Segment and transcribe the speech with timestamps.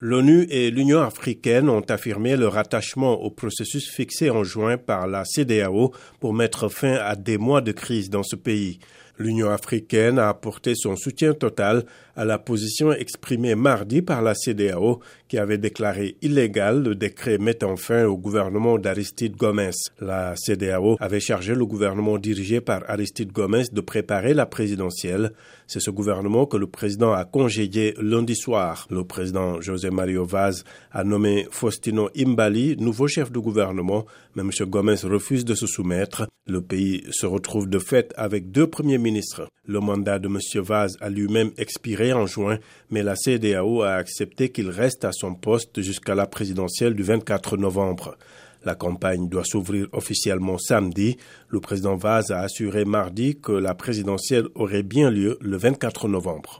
[0.00, 5.24] L'ONU et l'Union africaine ont affirmé leur attachement au processus fixé en juin par la
[5.24, 8.78] CDAO pour mettre fin à des mois de crise dans ce pays.
[9.18, 11.84] L'Union africaine a apporté son soutien total
[12.14, 17.76] à la position exprimée mardi par la CDAO qui avait déclaré illégal le décret mettant
[17.76, 19.70] fin au gouvernement d'Aristide Gomez.
[20.00, 25.32] La CDAO avait chargé le gouvernement dirigé par Aristide Gomez de préparer la présidentielle.
[25.66, 28.86] C'est ce gouvernement que le président a congédié lundi soir.
[28.90, 34.50] Le président José Mario Vaz a nommé Faustino Imbali nouveau chef de gouvernement, mais M.
[34.68, 36.26] Gomez refuse de se soumettre.
[36.46, 39.07] Le pays se retrouve de fait avec deux premiers ministres.
[39.66, 40.38] Le mandat de M.
[40.62, 42.58] Vaz a lui-même expiré en juin,
[42.90, 47.56] mais la CDAO a accepté qu'il reste à son poste jusqu'à la présidentielle du 24
[47.56, 48.16] novembre.
[48.64, 51.16] La campagne doit s'ouvrir officiellement samedi.
[51.48, 56.56] Le président Vaz a assuré mardi que la présidentielle aurait bien lieu le 24 novembre.